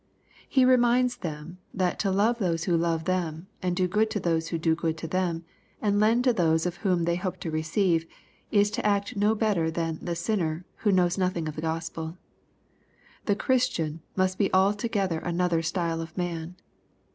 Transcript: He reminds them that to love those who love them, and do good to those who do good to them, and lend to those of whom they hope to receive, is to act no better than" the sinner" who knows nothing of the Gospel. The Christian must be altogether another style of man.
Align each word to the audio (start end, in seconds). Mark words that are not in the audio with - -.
He 0.49 0.65
reminds 0.65 1.17
them 1.17 1.59
that 1.75 1.99
to 1.99 2.09
love 2.09 2.39
those 2.39 2.63
who 2.63 2.75
love 2.75 3.03
them, 3.05 3.45
and 3.61 3.75
do 3.75 3.87
good 3.87 4.09
to 4.09 4.19
those 4.19 4.47
who 4.47 4.57
do 4.57 4.73
good 4.73 4.97
to 4.97 5.07
them, 5.07 5.45
and 5.79 5.99
lend 5.99 6.23
to 6.23 6.33
those 6.33 6.65
of 6.65 6.77
whom 6.77 7.03
they 7.03 7.17
hope 7.17 7.39
to 7.41 7.51
receive, 7.51 8.07
is 8.49 8.71
to 8.71 8.83
act 8.83 9.15
no 9.15 9.35
better 9.35 9.69
than" 9.69 9.99
the 10.01 10.15
sinner" 10.15 10.65
who 10.77 10.91
knows 10.91 11.19
nothing 11.19 11.47
of 11.47 11.55
the 11.55 11.61
Gospel. 11.61 12.17
The 13.25 13.35
Christian 13.35 14.01
must 14.15 14.39
be 14.39 14.51
altogether 14.51 15.19
another 15.19 15.61
style 15.61 16.01
of 16.01 16.17
man. 16.17 16.55